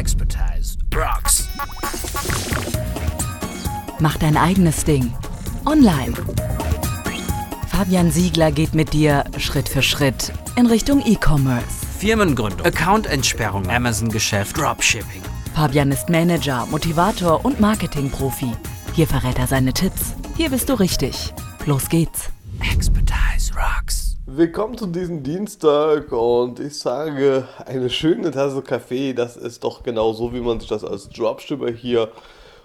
[0.00, 1.46] Expertise rocks.
[3.98, 5.12] Mach dein eigenes Ding.
[5.66, 6.14] Online.
[7.68, 11.84] Fabian Siegler geht mit dir Schritt für Schritt in Richtung E-Commerce.
[11.98, 15.20] Firmengründung, Accountentsperrung, Amazon-Geschäft, Dropshipping.
[15.54, 18.52] Fabian ist Manager, Motivator und Marketingprofi.
[18.94, 20.14] Hier verrät er seine Tipps.
[20.34, 21.34] Hier bist du richtig.
[21.66, 22.30] Los geht's.
[24.40, 30.14] Willkommen zu diesem Dienstag und ich sage, eine schöne Tasse Kaffee, das ist doch genau
[30.14, 32.08] so, wie man sich das als Dropshipper hier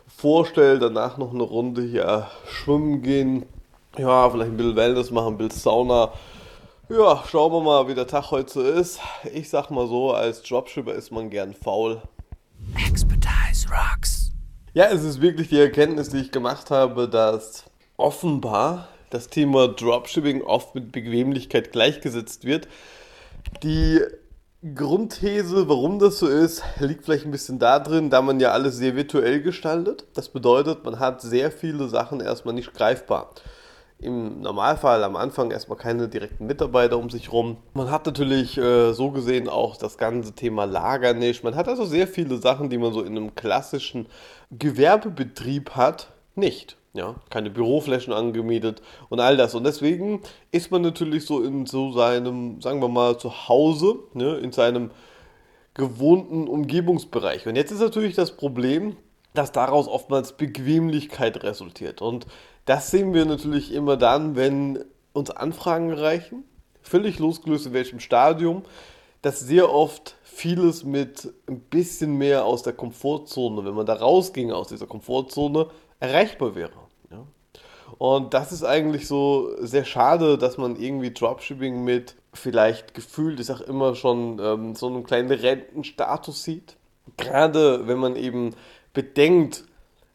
[0.07, 0.81] vorstellt.
[0.81, 3.45] Danach noch eine Runde hier schwimmen gehen,
[3.97, 6.13] ja, vielleicht ein bisschen Wellness machen, ein bisschen Sauna.
[6.87, 9.01] Ja, schauen wir mal, wie der Tag heute so ist.
[9.33, 12.01] Ich sag mal so, als Dropshipper ist man gern faul.
[12.87, 14.31] Expertise rocks.
[14.73, 17.65] Ja, es ist wirklich die Erkenntnis, die ich gemacht habe, dass
[17.97, 22.67] offenbar das Thema Dropshipping oft mit Bequemlichkeit gleichgesetzt wird.
[23.63, 24.01] Die
[24.73, 28.77] Grundthese, warum das so ist, liegt vielleicht ein bisschen da drin, da man ja alles
[28.77, 30.05] sehr virtuell gestaltet.
[30.15, 33.29] Das bedeutet, man hat sehr viele Sachen erstmal nicht greifbar.
[33.99, 37.57] Im Normalfall am Anfang erstmal keine direkten Mitarbeiter um sich rum.
[37.73, 41.45] Man hat natürlich äh, so gesehen auch das ganze Thema Lager nicht.
[41.45, 44.07] Man hat also sehr viele Sachen, die man so in einem klassischen
[44.51, 46.75] Gewerbebetrieb hat, nicht.
[46.95, 49.53] Ja, keine Büroflächen angemietet und all das.
[49.53, 54.53] Und deswegen ist man natürlich so in so seinem, sagen wir mal, Zuhause, ne, in
[54.53, 54.91] seinem
[55.73, 57.47] gewohnten Umgebungsbereich.
[57.47, 58.95] Und jetzt ist natürlich das Problem,
[59.33, 62.01] dass daraus oftmals Bequemlichkeit resultiert.
[62.01, 62.27] Und
[62.63, 64.79] das sehen wir natürlich immer dann, wenn
[65.11, 66.45] uns Anfragen reichen,
[66.81, 68.63] völlig losgelöst in welchem Stadium,
[69.21, 74.51] dass sehr oft vieles mit ein bisschen mehr aus der Komfortzone, wenn man da rausging
[74.51, 75.67] aus dieser Komfortzone,
[75.99, 76.84] erreichbar wäre.
[77.97, 83.45] Und das ist eigentlich so sehr schade, dass man irgendwie Dropshipping mit vielleicht gefühlt, ich
[83.45, 86.75] sag immer schon, ähm, so einem kleinen Rentenstatus sieht.
[87.17, 88.55] Gerade wenn man eben
[88.93, 89.63] bedenkt,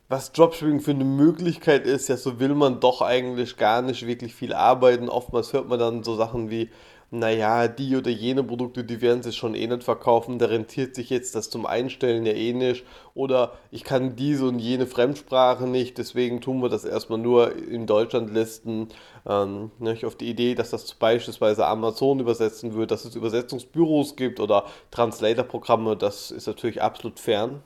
[0.08, 4.34] was Dropshipping für eine Möglichkeit ist, ja, so will man doch eigentlich gar nicht wirklich
[4.34, 5.08] viel arbeiten.
[5.08, 6.68] Oftmals hört man dann so Sachen wie,
[7.12, 11.10] naja, die oder jene Produkte, die werden sich schon eh nicht verkaufen, da rentiert sich
[11.10, 12.84] jetzt das zum Einstellen ja eh nicht.
[13.14, 17.86] Oder ich kann diese und jene Fremdsprache nicht, deswegen tun wir das erstmal nur in
[17.86, 18.88] Deutschland listen.
[19.26, 24.38] Ähm, ne, auf die Idee, dass das beispielsweise Amazon übersetzen wird, dass es Übersetzungsbüros gibt
[24.38, 27.60] oder Translator-Programme, das ist natürlich absolut fern.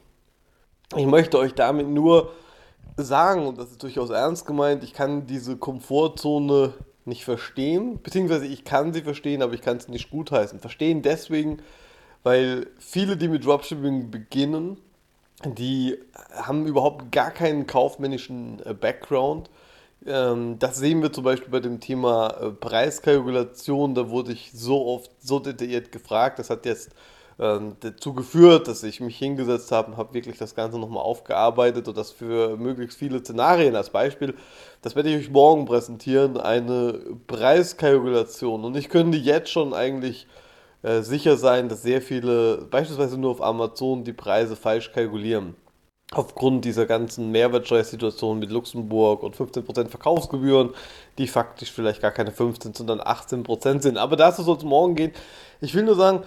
[0.97, 2.31] Ich möchte euch damit nur
[2.97, 6.73] sagen, und das ist durchaus ernst gemeint, ich kann diese Komfortzone
[7.05, 10.61] nicht verstehen, beziehungsweise ich kann sie verstehen, aber ich kann es nicht gutheißen.
[10.61, 11.59] Verstehen deswegen,
[12.23, 14.79] weil viele, die mit Dropshipping beginnen,
[15.45, 15.99] die
[16.33, 19.51] haben überhaupt gar keinen kaufmännischen äh, Background.
[20.07, 23.95] Ähm, das sehen wir zum Beispiel bei dem Thema äh, Preiskalkulation.
[23.95, 26.39] Da wurde ich so oft so detailliert gefragt.
[26.39, 26.91] Das hat jetzt
[27.37, 31.97] dazu geführt, dass ich mich hingesetzt habe und habe wirklich das Ganze nochmal aufgearbeitet und
[31.97, 34.35] das für möglichst viele Szenarien als Beispiel.
[34.83, 38.65] Das werde ich euch morgen präsentieren, eine Preiskalkulation.
[38.65, 40.29] Und ich könnte jetzt schon eigentlich
[40.83, 45.57] äh, sicher sein, dass sehr viele, beispielsweise nur auf Amazon, die Preise falsch kalkulieren.
[46.13, 50.71] Aufgrund dieser ganzen Mehrwertsteuersituation mit Luxemburg und 15% Verkaufsgebühren,
[51.19, 53.99] die faktisch vielleicht gar keine 15, sondern 18% sind.
[53.99, 55.13] Aber dazu soll es morgen gehen.
[55.61, 56.23] Ich will nur sagen,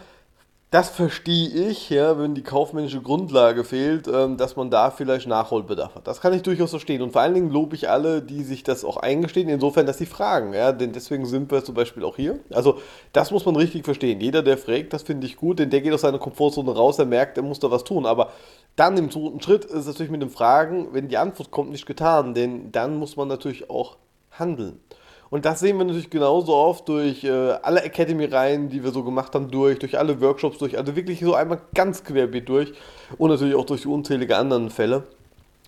[0.69, 5.95] das verstehe ich, ja, wenn die kaufmännische Grundlage fehlt, ähm, dass man da vielleicht Nachholbedarf
[5.95, 6.07] hat.
[6.07, 7.01] Das kann ich durchaus verstehen.
[7.01, 10.05] Und vor allen Dingen lobe ich alle, die sich das auch eingestehen, insofern, dass sie
[10.05, 10.53] fragen.
[10.53, 12.39] Ja, denn deswegen sind wir zum Beispiel auch hier.
[12.51, 12.79] Also,
[13.13, 14.19] das muss man richtig verstehen.
[14.19, 17.05] Jeder, der fragt, das finde ich gut, denn der geht aus seiner Komfortzone raus, er
[17.05, 18.05] merkt, er muss da was tun.
[18.05, 18.31] Aber
[18.75, 21.85] dann im zweiten Schritt ist es natürlich mit den Fragen, wenn die Antwort kommt, nicht
[21.85, 22.33] getan.
[22.33, 23.95] Denn dann muss man natürlich auch
[24.31, 24.81] handeln.
[25.29, 27.29] Und das sehen wir natürlich genauso oft durch äh,
[27.61, 31.33] alle Academy-Reihen, die wir so gemacht haben, durch, durch alle Workshops, durch, also wirklich so
[31.33, 32.73] einmal ganz querbeet durch
[33.17, 35.03] und natürlich auch durch unzählige anderen Fälle.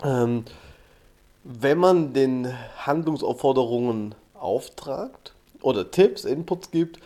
[0.03, 0.45] Ähm,
[1.43, 6.99] wenn man den Handlungsaufforderungen auftragt oder Tipps, Inputs gibt,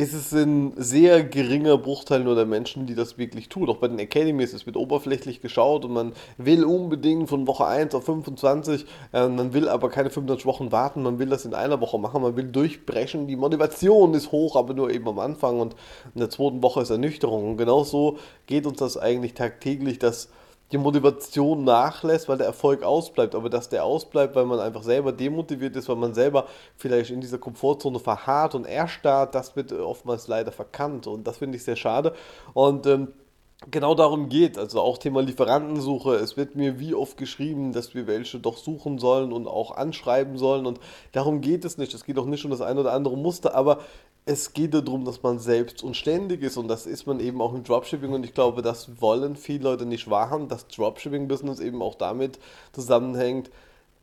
[0.00, 3.68] ist es ein sehr geringer Bruchteil nur der Menschen, die das wirklich tun.
[3.68, 7.96] Auch bei den Academies, es wird oberflächlich geschaut und man will unbedingt von Woche 1
[7.96, 11.80] auf 25, äh, man will aber keine 25 Wochen warten, man will das in einer
[11.80, 13.26] Woche machen, man will durchbrechen.
[13.26, 15.74] Die Motivation ist hoch, aber nur eben am Anfang und
[16.14, 17.50] in der zweiten Woche ist Ernüchterung.
[17.50, 20.28] Und genau so geht uns das eigentlich tagtäglich, dass
[20.72, 25.12] die Motivation nachlässt, weil der Erfolg ausbleibt, aber dass der ausbleibt, weil man einfach selber
[25.12, 30.28] demotiviert ist, weil man selber vielleicht in dieser Komfortzone verharrt und erstarrt, das wird oftmals
[30.28, 31.06] leider verkannt.
[31.06, 32.14] Und das finde ich sehr schade.
[32.52, 33.08] Und ähm,
[33.70, 38.06] genau darum geht, also auch Thema Lieferantensuche, es wird mir wie oft geschrieben, dass wir
[38.06, 40.66] welche doch suchen sollen und auch anschreiben sollen.
[40.66, 40.80] Und
[41.12, 43.80] darum geht es nicht, es geht auch nicht um das ein oder andere Muster, aber
[44.28, 47.54] es geht darum, dass man selbst und ständig ist und das ist man eben auch
[47.54, 51.94] im Dropshipping und ich glaube, das wollen viele Leute nicht wahrhaben, dass Dropshipping-Business eben auch
[51.94, 52.38] damit
[52.72, 53.50] zusammenhängt,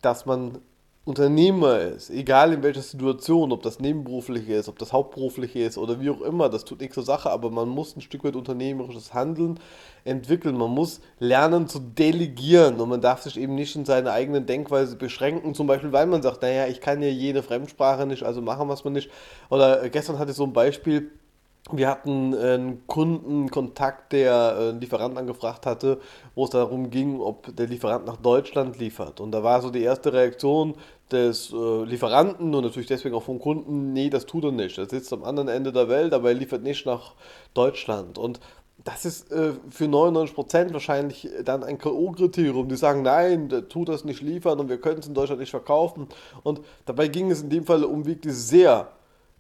[0.01, 0.57] dass man
[1.06, 6.02] Unternehmer ist, egal in welcher Situation, ob das nebenberuflich ist, ob das hauptberuflich ist oder
[6.02, 9.13] wie auch immer, das tut nichts zur Sache, aber man muss ein Stück weit unternehmerisches
[9.13, 9.60] Handeln
[10.04, 14.42] entwickeln, man muss lernen zu delegieren und man darf sich eben nicht in seine eigene
[14.42, 18.42] Denkweise beschränken, zum Beispiel, weil man sagt, naja, ich kann ja jede Fremdsprache nicht, also
[18.42, 19.12] machen wir es mal nicht.
[19.51, 21.12] Oder gestern hatte ich so ein Beispiel,
[21.72, 26.00] wir hatten einen Kundenkontakt, der einen Lieferanten angefragt hatte,
[26.36, 29.20] wo es darum ging, ob der Lieferant nach Deutschland liefert.
[29.20, 30.76] Und da war so die erste Reaktion
[31.12, 34.78] des äh, Lieferanten und natürlich deswegen auch vom Kunden, nee, das tut er nicht.
[34.78, 37.14] Er sitzt am anderen Ende der Welt, aber er liefert nicht nach
[37.56, 38.20] Deutschland.
[38.20, 38.40] Und
[38.84, 42.68] das ist äh, für 99% wahrscheinlich dann ein K.O.-Kriterium.
[42.68, 45.50] Die sagen, nein, der tut das nicht liefern und wir können es in Deutschland nicht
[45.50, 46.08] verkaufen.
[46.44, 48.92] Und dabei ging es in dem Fall um wirklich sehr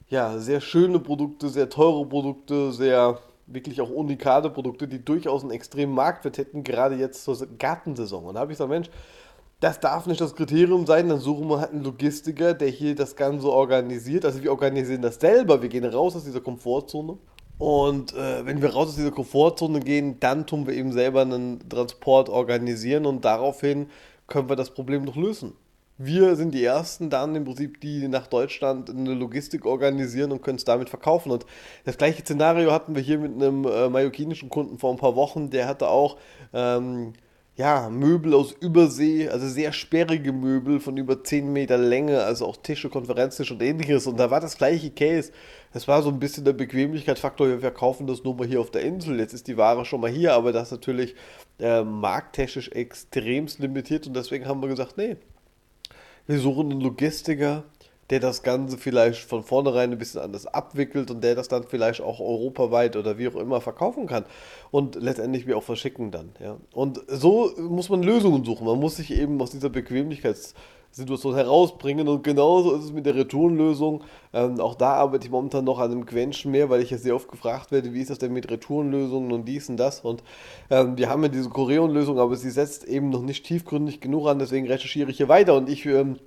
[0.09, 5.51] ja, sehr schöne Produkte, sehr teure Produkte, sehr wirklich auch unikate Produkte, die durchaus einen
[5.51, 8.25] extremen Marktwert hätten, gerade jetzt zur Gartensaison.
[8.25, 8.89] Und da habe ich gesagt, Mensch,
[9.59, 13.15] das darf nicht das Kriterium sein, dann suchen wir halt einen Logistiker, der hier das
[13.15, 14.25] Ganze organisiert.
[14.25, 17.17] Also wir organisieren das selber, wir gehen raus aus dieser Komfortzone.
[17.57, 21.69] Und äh, wenn wir raus aus dieser Komfortzone gehen, dann tun wir eben selber einen
[21.69, 23.87] Transport organisieren und daraufhin
[24.27, 25.53] können wir das Problem noch lösen
[25.97, 30.57] wir sind die Ersten dann im Prinzip, die nach Deutschland eine Logistik organisieren und können
[30.57, 31.31] es damit verkaufen.
[31.31, 31.45] Und
[31.85, 35.49] das gleiche Szenario hatten wir hier mit einem äh, mallorquinischen Kunden vor ein paar Wochen.
[35.49, 36.17] Der hatte auch
[36.53, 37.13] ähm,
[37.57, 42.57] ja, Möbel aus Übersee, also sehr sperrige Möbel von über 10 Meter Länge, also auch
[42.57, 44.07] Tische, Konferenztische und ähnliches.
[44.07, 45.31] Und da war das gleiche Case.
[45.73, 48.81] Es war so ein bisschen der Bequemlichkeitsfaktor, wir verkaufen das nur mal hier auf der
[48.81, 49.17] Insel.
[49.19, 51.15] Jetzt ist die Ware schon mal hier, aber das ist natürlich
[51.59, 55.15] äh, markttechnisch extremst limitiert und deswegen haben wir gesagt, nee,
[56.27, 57.63] wir suchen einen Logistiker,
[58.09, 62.01] der das Ganze vielleicht von vornherein ein bisschen anders abwickelt und der das dann vielleicht
[62.01, 64.25] auch europaweit oder wie auch immer verkaufen kann
[64.69, 66.29] und letztendlich wir auch verschicken dann.
[66.39, 66.57] Ja.
[66.73, 68.67] Und so muss man Lösungen suchen.
[68.67, 69.69] Man muss sich eben aus dieser
[70.95, 74.03] Bequemlichkeitssituation herausbringen und genauso ist es mit der Retourenlösung.
[74.33, 77.15] Ähm, auch da arbeite ich momentan noch an einem Quenchen mehr, weil ich ja sehr
[77.15, 80.01] oft gefragt werde, wie ist das denn mit Retourenlösungen und dies und das.
[80.01, 80.23] Und
[80.69, 84.39] ähm, wir haben ja diese Koreon-Lösung, aber sie setzt eben noch nicht tiefgründig genug an,
[84.39, 86.17] deswegen recherchiere ich hier weiter und ich ähm,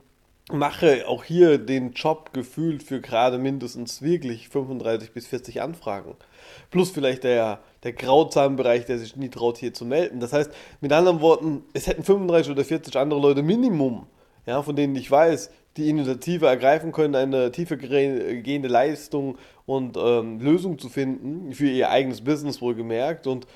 [0.51, 6.15] mache auch hier den Job gefühlt für gerade mindestens wirklich 35 bis 40 Anfragen.
[6.71, 10.21] Plus vielleicht der, der Grauzahlenbereich, der sich nie traut, hier zu melden.
[10.21, 10.51] Das heißt,
[10.81, 14.07] mit anderen Worten, es hätten 35 oder 40 andere Leute Minimum,
[14.49, 19.37] ja, von denen ich weiß, die Initiative ergreifen können, eine tiefer gehende Leistung
[19.67, 23.27] und ähm, Lösung zu finden, für ihr eigenes Business wohlgemerkt.
[23.27, 23.47] Und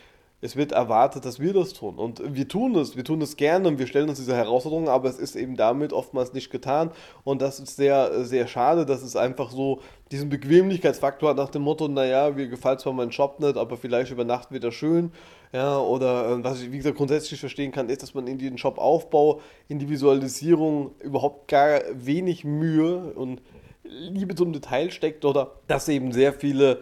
[0.42, 1.96] es wird erwartet, dass wir das tun.
[1.96, 5.08] Und wir tun es, wir tun es gerne und wir stellen uns diese Herausforderungen, aber
[5.08, 6.90] es ist eben damit oftmals nicht getan.
[7.24, 9.80] Und das ist sehr, sehr schade, dass es einfach so
[10.10, 14.10] diesen Bequemlichkeitsfaktor hat nach dem Motto, naja, mir gefällt zwar mein Job nicht, aber vielleicht
[14.10, 15.10] über Nacht wieder schön.
[15.52, 18.56] Ja, oder äh, was ich, wie gesagt, grundsätzlich verstehen kann, ist, dass man in den
[18.56, 23.42] Jobaufbau, in die Visualisierung überhaupt gar wenig Mühe und
[23.84, 26.78] Liebe zum Detail steckt oder dass eben sehr viele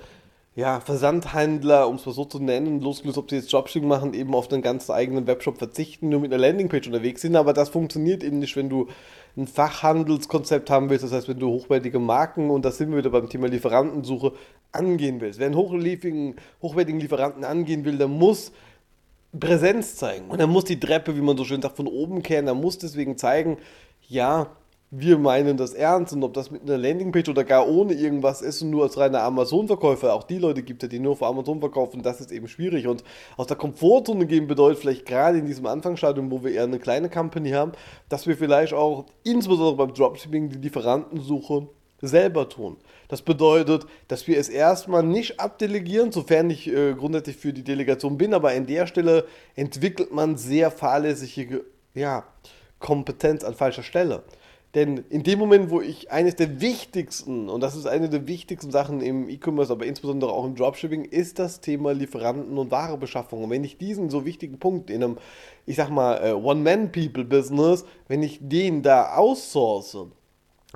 [0.54, 4.34] ja, Versandhändler, um es mal so zu nennen, losgelöst, ob sie jetzt Dropshipping machen, eben
[4.34, 7.36] auf den ganzen eigenen Webshop verzichten, nur mit einer Landingpage unterwegs sind.
[7.36, 8.88] Aber das funktioniert eben nicht, wenn du
[9.36, 11.04] ein Fachhandelskonzept haben willst.
[11.04, 14.32] Das heißt, wenn du hochwertige Marken, und da sind wir wieder beim Thema Lieferantensuche,
[14.72, 15.38] angehen willst.
[15.38, 18.52] Wer einen hochwertigen, Lieferanten angehen will, der muss
[19.38, 20.28] Präsenz zeigen.
[20.28, 22.46] Und er muss die Treppe, wie man so schön sagt, von oben kehren.
[22.46, 23.58] Er muss deswegen zeigen,
[24.08, 24.48] ja,
[24.92, 28.60] wir meinen das ernst und ob das mit einer Landingpage oder gar ohne irgendwas ist
[28.62, 32.02] und nur als reiner Amazon-Verkäufer, auch die Leute gibt es die nur für Amazon verkaufen,
[32.02, 33.04] das ist eben schwierig und
[33.36, 37.08] aus der Komfortzone gehen bedeutet vielleicht gerade in diesem Anfangsstadium, wo wir eher eine kleine
[37.08, 37.70] Company haben,
[38.08, 41.68] dass wir vielleicht auch insbesondere beim Dropshipping die Lieferantensuche
[42.00, 42.76] selber tun.
[43.08, 48.18] Das bedeutet, dass wir es erstmal nicht abdelegieren, sofern ich äh, grundsätzlich für die Delegation
[48.18, 49.26] bin, aber an der Stelle
[49.56, 51.64] entwickelt man sehr fahrlässige
[51.94, 52.24] ja,
[52.78, 54.22] Kompetenz an falscher Stelle.
[54.74, 58.70] Denn in dem Moment, wo ich eines der wichtigsten, und das ist eine der wichtigsten
[58.70, 63.42] Sachen im E-Commerce, aber insbesondere auch im Dropshipping, ist das Thema Lieferanten und Warebeschaffung.
[63.42, 65.18] Und wenn ich diesen so wichtigen Punkt in einem,
[65.66, 70.06] ich sag mal, äh, One-Man-People-Business, wenn ich den da outsource,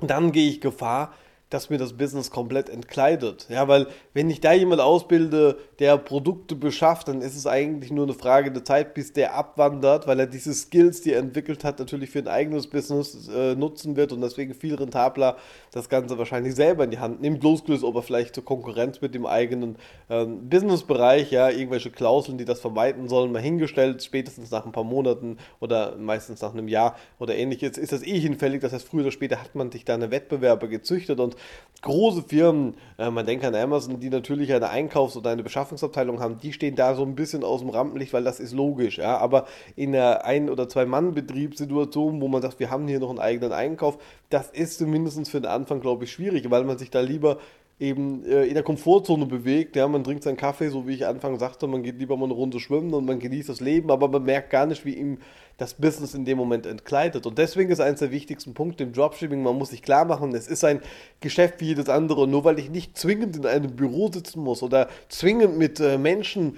[0.01, 1.13] dann gehe ich Gefahr,
[1.49, 3.47] dass mir das Business komplett entkleidet.
[3.49, 8.05] Ja, weil wenn ich da jemand ausbilde, der Produkte beschafft, dann ist es eigentlich nur
[8.05, 11.77] eine Frage der Zeit, bis der abwandert, weil er diese Skills, die er entwickelt hat,
[11.79, 15.37] natürlich für ein eigenes Business äh, nutzen wird und deswegen viel rentabler
[15.71, 19.13] das Ganze wahrscheinlich selber in die Hand nimmt, losgelöst, ob er vielleicht zur Konkurrenz mit
[19.13, 19.75] dem eigenen
[20.09, 24.83] ähm, Businessbereich, ja, irgendwelche Klauseln, die das vermeiden sollen, mal hingestellt, spätestens nach ein paar
[24.83, 28.61] Monaten oder meistens nach einem Jahr oder ähnliches, ist das eh hinfällig.
[28.61, 31.34] Das heißt, früher oder später hat man sich da eine Wettbewerber gezüchtet und
[31.81, 36.39] Große Firmen, äh, man denkt an Amazon, die natürlich eine Einkaufs- oder eine Beschaffungsabteilung haben,
[36.39, 38.97] die stehen da so ein bisschen aus dem Rampenlicht, weil das ist logisch.
[38.97, 39.17] Ja?
[39.19, 43.51] Aber in einer Ein- oder Zwei-Mann-Betriebssituation, wo man sagt, wir haben hier noch einen eigenen
[43.51, 43.99] Einkauf,
[44.31, 47.37] das ist zumindest für den Anfang, glaube ich, schwierig, weil man sich da lieber
[47.79, 49.75] eben äh, in der Komfortzone bewegt.
[49.75, 52.33] Ja, man trinkt seinen Kaffee, so wie ich Anfang sagte, man geht lieber mal eine
[52.33, 55.17] Runde schwimmen und man genießt das Leben, aber man merkt gar nicht, wie ihm
[55.57, 57.25] das Business in dem Moment entkleidet.
[57.25, 60.47] Und deswegen ist eines der wichtigsten Punkte im Dropshipping, man muss sich klar machen, es
[60.47, 60.81] ist ein
[61.19, 62.27] Geschäft wie jedes andere.
[62.27, 66.57] Nur weil ich nicht zwingend in einem Büro sitzen muss oder zwingend mit äh, Menschen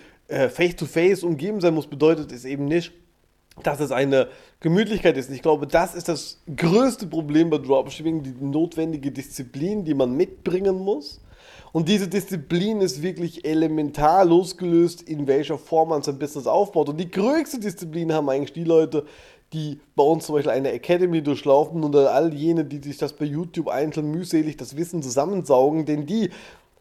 [0.50, 2.92] face to face umgeben sein muss, bedeutet es eben nicht,
[3.64, 4.28] dass es eine
[4.60, 5.30] Gemütlichkeit ist.
[5.30, 10.16] Und ich glaube, das ist das größte Problem bei Dropshipping, die notwendige Disziplin, die man
[10.16, 11.22] mitbringen muss.
[11.74, 16.90] Und diese Disziplin ist wirklich elementar losgelöst, in welcher Form man sein Business aufbaut.
[16.90, 19.06] Und die größte Disziplin haben eigentlich die Leute,
[19.54, 23.26] die bei uns zum Beispiel eine Academy durchlaufen oder all jene, die sich das bei
[23.26, 26.30] YouTube einzeln mühselig das Wissen zusammensaugen, denn die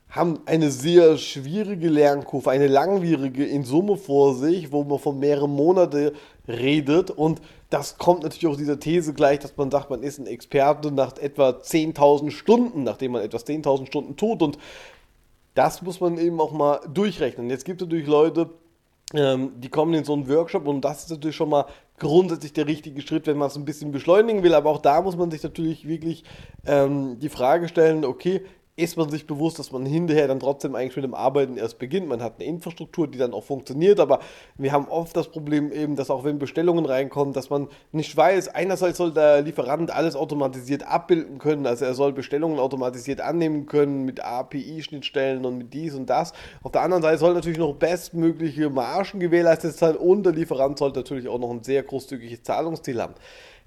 [0.09, 5.51] haben eine sehr schwierige Lernkurve, eine langwierige in Summe vor sich, wo man von mehreren
[5.51, 6.13] Monaten
[6.49, 7.11] redet.
[7.11, 10.93] Und das kommt natürlich auch dieser These gleich, dass man sagt, man ist ein Experte
[10.93, 14.43] nach etwa 10.000 Stunden, nachdem man etwas 10.000 Stunden tut.
[14.43, 14.59] Und
[15.55, 17.51] das muss man eben auch mal durchrechnen.
[17.51, 18.51] Jetzt gibt es natürlich Leute,
[19.15, 21.67] ähm, die kommen in so einen Workshop und das ist natürlich schon mal
[21.99, 24.55] grundsätzlich der richtige Schritt, wenn man es ein bisschen beschleunigen will.
[24.55, 26.25] Aber auch da muss man sich natürlich wirklich
[26.67, 28.43] ähm, die Frage stellen, okay,
[28.77, 32.09] ist man sich bewusst, dass man hinterher dann trotzdem eigentlich mit dem Arbeiten erst beginnt.
[32.09, 34.21] Man hat eine Infrastruktur, die dann auch funktioniert, aber
[34.59, 38.49] wir haben oft das Problem eben, dass auch wenn Bestellungen reinkommen, dass man nicht weiß,
[38.49, 44.05] einerseits soll der Lieferant alles automatisiert abbilden können, also er soll Bestellungen automatisiert annehmen können
[44.05, 46.35] mit API-Schnittstellen und mit dies und das.
[46.63, 50.99] Auf der anderen Seite soll natürlich noch bestmögliche Margen gewährleistet sein und der Lieferant sollte
[50.99, 53.15] natürlich auch noch ein sehr großzügiges Zahlungsziel haben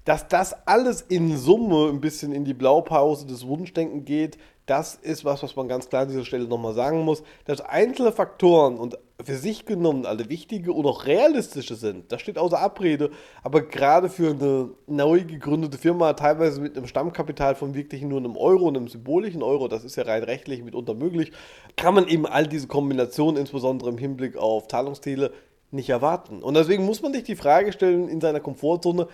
[0.04, 4.38] dass das alles in Summe ein bisschen in die Blaupause des Wunschdenken geht,
[4.70, 8.12] das ist was, was man ganz klar an dieser Stelle nochmal sagen muss, dass einzelne
[8.12, 12.12] Faktoren und für sich genommen alle wichtige und auch realistische sind.
[12.12, 13.10] Das steht außer Abrede,
[13.42, 18.36] aber gerade für eine neu gegründete Firma, teilweise mit einem Stammkapital von wirklich nur einem
[18.36, 21.32] Euro, einem symbolischen Euro, das ist ja rein rechtlich mitunter möglich,
[21.74, 25.32] kann man eben all diese Kombinationen, insbesondere im Hinblick auf Zahlungsziele,
[25.72, 26.42] nicht erwarten.
[26.42, 29.08] Und deswegen muss man sich die Frage stellen in seiner Komfortzone,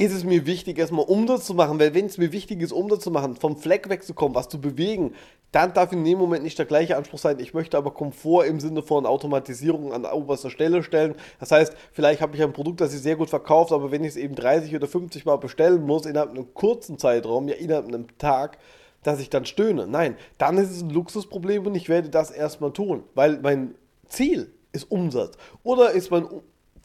[0.00, 3.02] ist es mir wichtig, erstmal Umsatz zu machen, weil wenn es mir wichtig ist, Umsatz
[3.02, 5.12] zu machen, vom Fleck wegzukommen, was zu bewegen,
[5.50, 7.40] dann darf in dem Moment nicht der gleiche Anspruch sein.
[7.40, 11.16] Ich möchte aber Komfort im Sinne von Automatisierung an oberster Stelle stellen.
[11.40, 14.10] Das heißt, vielleicht habe ich ein Produkt, das sich sehr gut verkauft, aber wenn ich
[14.10, 18.06] es eben 30 oder 50 Mal bestellen muss, innerhalb einem kurzen Zeitraum, ja innerhalb einem
[18.18, 18.58] Tag,
[19.02, 19.88] dass ich dann stöhne.
[19.88, 23.74] Nein, dann ist es ein Luxusproblem und ich werde das erstmal tun, weil mein
[24.06, 25.36] Ziel ist Umsatz.
[25.64, 26.28] Oder ist mein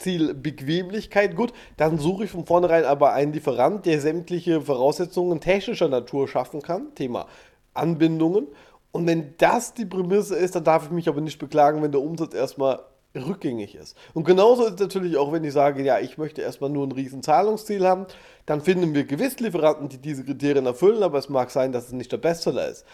[0.04, 1.36] Ziel Bequemlichkeit.
[1.36, 6.62] Gut, dann suche ich von vornherein aber einen Lieferant, der sämtliche Voraussetzungen technischer Natur schaffen
[6.62, 6.94] kann.
[6.96, 7.28] Thema
[7.74, 8.48] Anbindungen.
[8.92, 12.02] Und wenn das die Prämisse ist, dann darf ich mich aber nicht beklagen, wenn der
[12.02, 12.80] Umsatz erstmal
[13.16, 13.96] rückgängig ist.
[14.14, 16.92] Und genauso ist es natürlich auch, wenn ich sage, ja, ich möchte erstmal nur ein
[16.92, 18.06] riesen Zahlungsziel haben,
[18.46, 21.94] dann finden wir gewiss Lieferanten, die diese Kriterien erfüllen, aber es mag sein, dass es
[21.94, 22.86] nicht der Bestseller ist.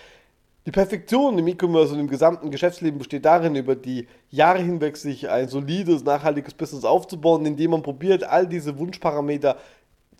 [0.66, 5.30] Die Perfektion im E-Commerce und im gesamten Geschäftsleben besteht darin, über die Jahre hinweg sich
[5.30, 9.58] ein solides, nachhaltiges Business aufzubauen, indem man probiert, all diese Wunschparameter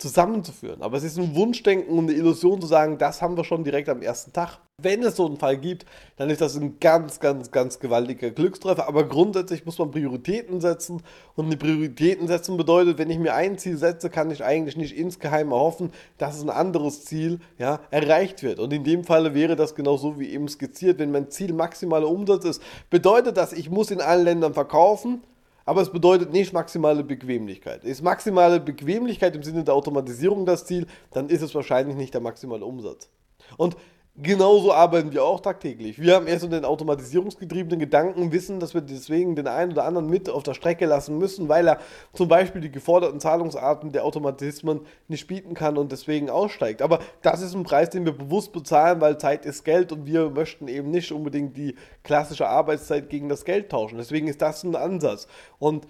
[0.00, 0.82] zusammenzuführen.
[0.82, 3.88] Aber es ist ein Wunschdenken und eine Illusion zu sagen, das haben wir schon direkt
[3.88, 4.58] am ersten Tag.
[4.82, 5.84] Wenn es so einen Fall gibt,
[6.16, 8.88] dann ist das ein ganz, ganz, ganz gewaltiger Glückstreffer.
[8.88, 11.02] Aber grundsätzlich muss man Prioritäten setzen.
[11.36, 14.96] Und die Prioritäten setzen bedeutet, wenn ich mir ein Ziel setze, kann ich eigentlich nicht
[14.96, 18.58] insgeheim erhoffen, dass ein anderes Ziel ja, erreicht wird.
[18.58, 20.98] Und in dem Falle wäre das genauso wie eben skizziert.
[20.98, 25.22] Wenn mein Ziel maximaler Umsatz ist, bedeutet das, ich muss in allen Ländern verkaufen
[25.64, 27.84] aber es bedeutet nicht maximale Bequemlichkeit.
[27.84, 32.20] Ist maximale Bequemlichkeit im Sinne der Automatisierung das Ziel, dann ist es wahrscheinlich nicht der
[32.20, 33.08] maximale Umsatz.
[33.56, 33.76] Und
[34.22, 35.98] Genauso arbeiten wir auch tagtäglich.
[35.98, 40.10] Wir haben erst so den automatisierungsgetriebenen Gedanken, wissen, dass wir deswegen den einen oder anderen
[40.10, 41.78] mit auf der Strecke lassen müssen, weil er
[42.12, 46.82] zum Beispiel die geforderten Zahlungsarten der Automatismen nicht bieten kann und deswegen aussteigt.
[46.82, 50.28] Aber das ist ein Preis, den wir bewusst bezahlen, weil Zeit ist Geld und wir
[50.28, 53.96] möchten eben nicht unbedingt die klassische Arbeitszeit gegen das Geld tauschen.
[53.96, 55.28] Deswegen ist das ein Ansatz.
[55.58, 55.86] Und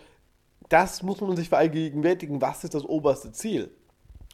[0.68, 3.70] das muss man sich vergegenwärtigen, was ist das oberste Ziel?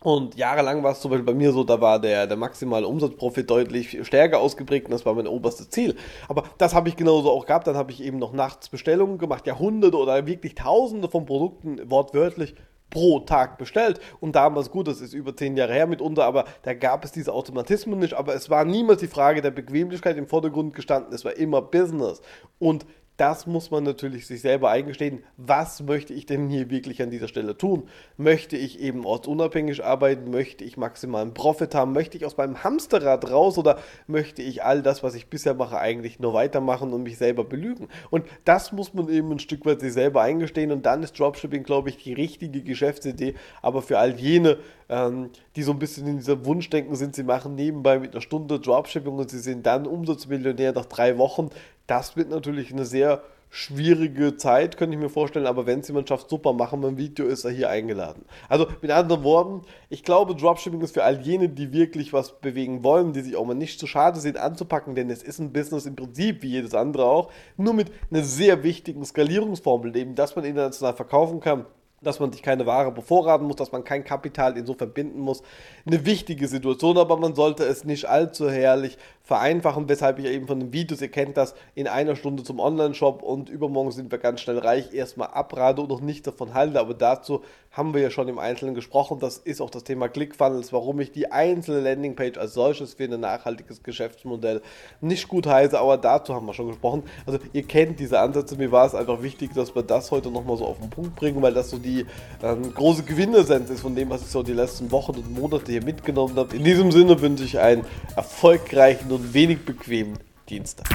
[0.03, 3.49] Und jahrelang war es zum Beispiel bei mir so, da war der, der maximale Umsatzprofit
[3.49, 5.97] deutlich stärker ausgeprägt und das war mein oberstes Ziel.
[6.29, 7.67] Aber das habe ich genauso auch gehabt.
[7.67, 11.91] Dann habe ich eben noch nachts Bestellungen gemacht, ja hunderte oder wirklich tausende von Produkten
[11.91, 12.55] wortwörtlich
[12.91, 14.01] pro Tag bestellt.
[14.21, 17.33] Und damals, gut, das ist über zehn Jahre her mitunter, aber da gab es diese
[17.33, 18.15] Automatismen nicht.
[18.15, 21.13] Aber es war niemals die Frage der Bequemlichkeit im Vordergrund gestanden.
[21.15, 22.21] Es war immer Business.
[22.59, 22.87] Und
[23.17, 25.23] das muss man natürlich sich selber eingestehen.
[25.39, 27.89] Was möchte ich denn hier wirklich an dieser Stelle tun?
[28.19, 30.31] Möchte ich eben ortsunabhängig arbeiten?
[30.31, 31.93] Möchte ich maximalen Profit haben?
[31.93, 35.79] Möchte ich aus meinem Hamsterrad raus oder möchte ich all das, was ich bisher mache,
[35.79, 37.89] eigentlich nur weitermachen und mich selber belügen?
[38.11, 41.63] Und das muss man eben ein Stück weit sich selber eingestehen und dann ist Dropshipping,
[41.63, 43.35] glaube ich, die richtige Geschäftsidee.
[43.63, 44.59] Aber für all jene,
[44.91, 48.61] ähm, die so ein bisschen in dieser Wunschdenken sind, sie machen nebenbei mit einer Stunde
[48.61, 51.49] Dropshipping und sie sind dann Umsatzmillionär nach drei Wochen,
[51.87, 56.09] das wird natürlich eine sehr schwierige Zeit, könnte ich mir vorstellen, aber wenn es jemand
[56.09, 58.25] schafft, super, machen wir ein Video, ist er hier eingeladen.
[58.49, 62.83] Also mit anderen Worten, ich glaube, Dropshipping ist für all jene, die wirklich was bewegen
[62.83, 65.87] wollen, die sich auch mal nicht zu schade sind anzupacken, denn es ist ein Business
[65.87, 70.45] im Prinzip wie jedes andere auch, nur mit einer sehr wichtigen Skalierungsformel, eben, dass man
[70.45, 71.67] international verkaufen kann
[72.03, 75.43] dass man sich keine Ware bevorraten muss, dass man kein Kapital insofern binden muss.
[75.87, 80.61] Eine wichtige Situation, aber man sollte es nicht allzu herrlich vereinfachen, weshalb ich eben von
[80.61, 84.41] den Videos, ihr kennt das, in einer Stunde zum Online-Shop und übermorgen sind wir ganz
[84.41, 87.43] schnell reich, erstmal abrate und noch nicht davon halte, aber dazu
[87.73, 91.11] haben wir ja schon im Einzelnen gesprochen, das ist auch das Thema ClickFunnels, warum ich
[91.11, 94.63] die einzelne Landingpage als solches für ein nachhaltiges Geschäftsmodell
[95.01, 97.03] nicht gut heiße, aber dazu haben wir schon gesprochen.
[97.27, 100.57] Also ihr kennt diese Ansätze, mir war es einfach wichtig, dass wir das heute nochmal
[100.57, 102.07] so auf den Punkt bringen, weil das so die
[102.45, 105.85] ähm, große Gewinnessenz ist von dem, was ich so die letzten Wochen und Monate hier
[105.85, 106.55] mitgenommen habe.
[106.55, 110.19] In diesem Sinne wünsche ich einen erfolgreichen und wenig bequemen
[110.49, 110.89] Dienstag.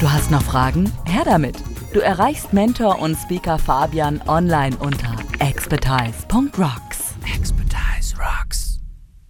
[0.00, 0.90] Du hast noch Fragen?
[1.04, 1.56] Her damit!
[1.92, 7.14] Du erreichst Mentor und Speaker Fabian online unter expertise.rocks.
[7.36, 7.51] Expertise